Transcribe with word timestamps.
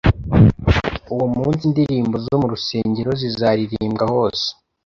uwo 1.13 1.25
munsi 1.35 1.61
indirimbo 1.69 2.15
zo 2.25 2.35
mu 2.41 2.47
rusengero 2.53 3.11
zizaririmbwa 3.21 4.05
hose 4.13 4.47